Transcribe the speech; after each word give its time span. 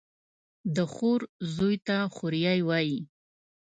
د 0.75 0.77
خور 0.93 1.21
زوى 1.53 1.75
ته 1.87 1.97
خوريه 2.15 2.53
وايي. 2.67 2.99